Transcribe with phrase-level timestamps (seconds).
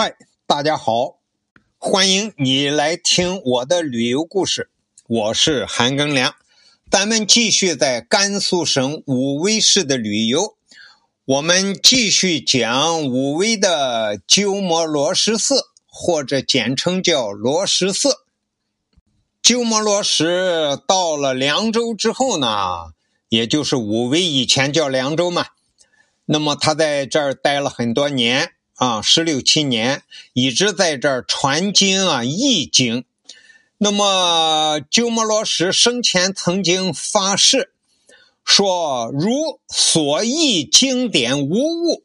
[0.00, 0.14] 嗨，
[0.46, 1.18] 大家好，
[1.76, 4.70] 欢迎你来听我的旅游故事。
[5.08, 6.36] 我是韩庚良，
[6.88, 10.54] 咱们继续在甘肃省武威市的旅游。
[11.24, 18.18] 我们继续讲武威的鸠摩罗什寺，或者简称叫罗什寺。
[19.42, 22.92] 鸠摩罗什到了凉州之后呢，
[23.28, 25.46] 也就是武威以前叫凉州嘛，
[26.26, 28.52] 那么他在这儿待了很多年。
[28.78, 30.04] 啊，十六七年
[30.34, 33.04] 一直在这儿传经啊，译经。
[33.76, 37.72] 那么鸠摩罗什生前曾经发誓
[38.44, 42.04] 说：“如所译经典无误，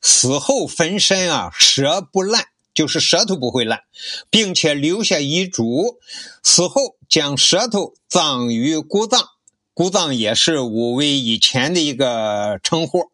[0.00, 3.82] 死后焚身啊，舌不烂，就是舌头不会烂，
[4.28, 6.00] 并且留下遗嘱，
[6.42, 9.24] 死后将舌头葬于姑葬。
[9.72, 13.12] 姑葬也是武威以前的一个称呼。”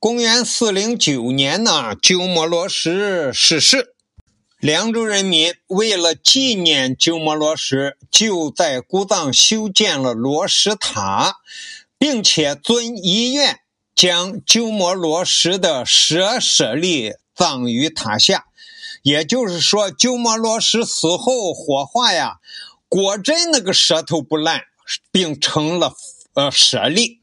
[0.00, 3.94] 公元四零九年呢，鸠摩罗什逝世。
[4.58, 11.40] 凉州人民为了纪念鸠摩罗什，就在姑藏修建了罗什塔，
[11.98, 13.60] 并且遵遗愿，
[13.94, 18.46] 将鸠摩罗什的舍舍利葬于塔下。
[19.02, 22.38] 也就是说，鸠摩罗什死后火化呀，
[22.88, 24.62] 果真那个舌头不烂，
[25.12, 25.92] 并成了
[26.32, 27.19] 呃舍利。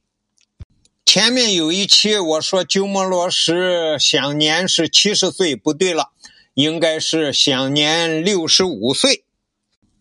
[1.20, 6.12] 前面有一期我说鸠摩罗什享年是七十岁，不对了，
[6.54, 9.24] 应该是享年六十五岁，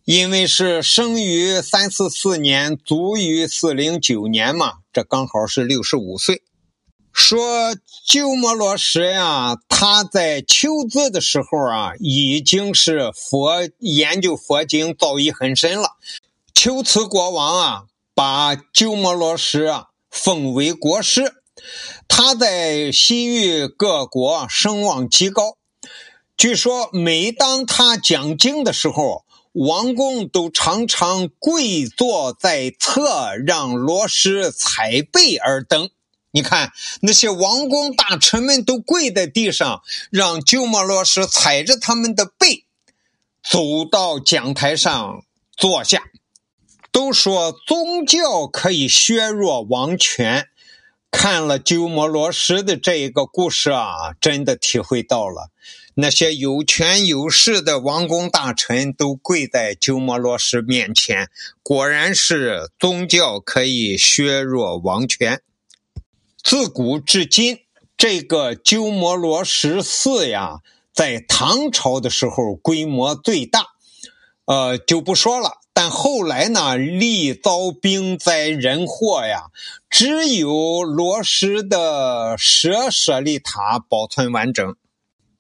[0.05, 6.43] 因为是生于三四四年，卒于四零九年嘛，这刚好是六十五岁。
[7.15, 15.93] 说鸠摩罗什呀，他在求字的时候啊，已经是佛研究佛经造诣很深了。
[16.53, 19.87] 求辞国王啊，把鸠摩罗什啊。
[20.17, 21.35] 封为国师，
[22.09, 25.59] 他在西域各国声望极高。
[26.39, 35.91] 据说，每当他讲经的时候，王公都常常跪坐在侧，让罗师踩背而登。
[36.31, 42.65] 你看，那些王公大臣们都跪在地上，让鸠摩罗什踩着他们的背，
[43.43, 45.25] 走到讲台上
[45.57, 46.03] 坐下。
[46.93, 50.49] 都说宗教可以削弱王权，
[51.11, 55.51] 看了鸠摩罗什的这一个故事啊，真的体会到了。
[55.99, 61.31] 那些有权有势的王公大臣都跪在鸠摩罗什面前，
[61.63, 65.41] 果然是宗教可以削弱王权。
[66.43, 67.61] 自古至今，
[67.97, 70.61] 这个鸠摩罗什寺呀，
[70.93, 73.67] 在唐朝的时候规模最大，
[74.45, 75.61] 呃，就不说了。
[75.79, 79.51] 但后来呢，历遭兵灾人祸呀，
[79.91, 84.75] 只有罗什的舍舍利塔保存完整。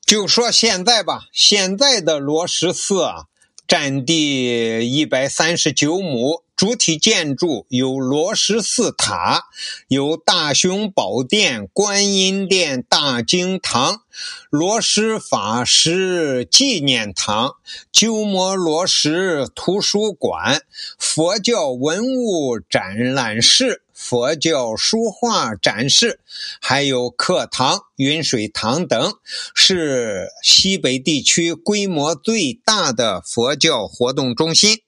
[0.05, 3.25] 就说现在吧，现在的罗什寺啊，
[3.67, 6.43] 占地一百三十九亩。
[6.56, 9.44] 主体建筑有罗什寺塔，
[9.89, 14.00] 有大雄宝殿、观音殿、大经堂、
[14.49, 17.56] 罗什法师纪念堂、
[17.93, 20.62] 鸠摩罗什图书馆、
[20.99, 23.83] 佛教文物展览室。
[23.93, 26.21] 佛教书画展示，
[26.61, 29.15] 还有课堂、云水堂等，
[29.55, 34.81] 是西北地区规模最大的佛教活动中心。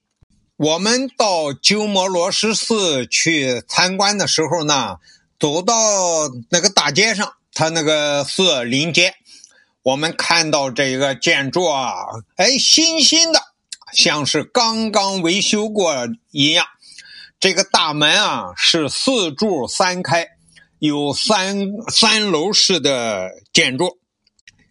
[0.58, 4.96] 我们到鸠摩罗什寺去参观的时候呢，
[5.38, 5.74] 走到
[6.50, 9.14] 那个大街上，他那个寺临街，
[9.84, 11.92] 我们看到这个建筑啊，
[12.34, 13.40] 哎，新新的，
[13.92, 15.94] 像是刚刚维修过
[16.32, 16.66] 一样。
[17.38, 20.26] 这个大门啊是四柱三开，
[20.80, 24.00] 有三三楼式的建筑。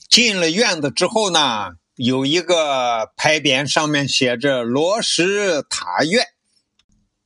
[0.09, 6.27] 进了院子之后呢，有一个牌匾，上面写着“罗什塔院”。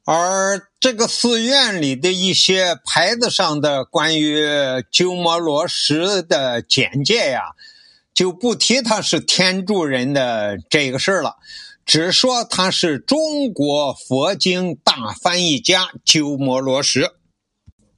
[0.06, 4.48] 而这个寺院里的一些牌子上的关于
[4.90, 7.52] 鸠摩罗什的简介呀，
[8.14, 11.36] 就不提他是天竺人的这个事了。
[11.86, 17.12] 只说他是中国佛经大翻译家鸠摩罗什。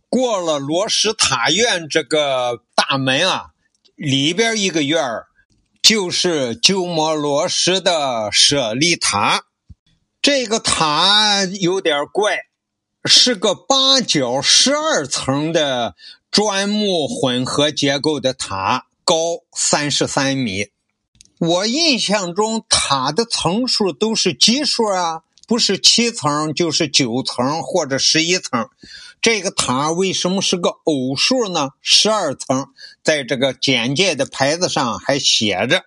[0.10, 3.52] 过了罗什塔院这个大门啊，
[3.96, 5.28] 里边一个院儿
[5.84, 9.44] 就是鸠摩罗什的舍利塔。
[10.22, 12.38] 这个塔有点怪，
[13.04, 15.98] 是个八角十二层的
[16.32, 20.70] 砖木混合结构的塔，高三十三米。
[21.38, 28.70] 我印象中塔的层数都是奇数啊，不是七层就是九层或者十一层，
[29.22, 31.72] 这个塔为什么是个偶数呢？
[31.82, 32.68] 十二层，
[33.04, 35.84] 在这个简介的牌子上还写着。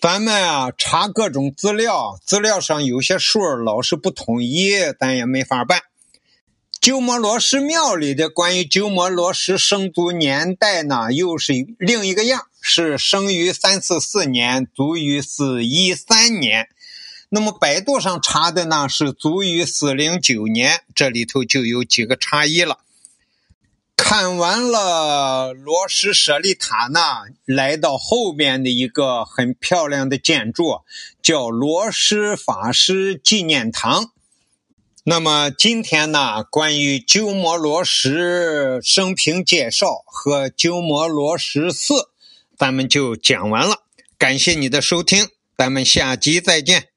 [0.00, 5.82] 咱们啊查各种资料，资料上有些数老是不统一，咱也没法办。
[6.80, 16.68] 鸠摩罗什庙里的关于鸠摩罗什生卒年代呢，又是另一个样，是生于三四四年，卒于四一三年。
[17.32, 22.80] 那么百度上查的呢，是卒于四零九年，这里头就有几个差异了。
[23.96, 27.00] 看完了罗什舍利塔呢，
[27.44, 30.80] 来到后边的一个很漂亮的建筑，
[31.22, 34.10] 叫罗什法师纪念堂。
[35.04, 42.10] 那么今天呢，关于鸠摩罗什生平介绍和鸠摩罗什寺，
[42.58, 43.84] 咱们就讲完了。
[44.18, 46.89] 感谢你的收听，咱们下集再见。